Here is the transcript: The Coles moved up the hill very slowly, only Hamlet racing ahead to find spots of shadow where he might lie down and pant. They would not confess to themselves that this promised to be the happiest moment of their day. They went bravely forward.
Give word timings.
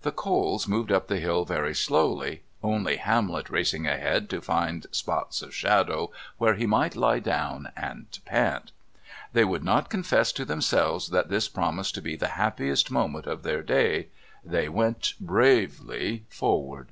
The 0.00 0.12
Coles 0.12 0.66
moved 0.66 0.90
up 0.90 1.08
the 1.08 1.20
hill 1.20 1.44
very 1.44 1.74
slowly, 1.74 2.40
only 2.62 2.96
Hamlet 2.96 3.50
racing 3.50 3.86
ahead 3.86 4.30
to 4.30 4.40
find 4.40 4.86
spots 4.92 5.42
of 5.42 5.54
shadow 5.54 6.10
where 6.38 6.54
he 6.54 6.64
might 6.64 6.96
lie 6.96 7.18
down 7.18 7.70
and 7.76 8.06
pant. 8.24 8.72
They 9.34 9.44
would 9.44 9.62
not 9.62 9.90
confess 9.90 10.32
to 10.32 10.46
themselves 10.46 11.08
that 11.08 11.28
this 11.28 11.50
promised 11.50 11.94
to 11.96 12.00
be 12.00 12.16
the 12.16 12.28
happiest 12.28 12.90
moment 12.90 13.26
of 13.26 13.42
their 13.42 13.60
day. 13.62 14.08
They 14.42 14.70
went 14.70 15.12
bravely 15.20 16.24
forward. 16.30 16.88